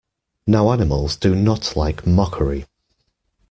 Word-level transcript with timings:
Now 0.47 0.71
animals 0.71 1.15
do 1.15 1.35
not 1.35 1.75
like 1.75 2.07
mockery. 2.07 2.65